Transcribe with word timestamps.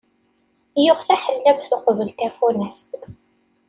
Yuɣ 0.85 0.99
taḥellabt 1.07 1.69
uqbel 1.75 2.09
tafunast. 2.17 2.91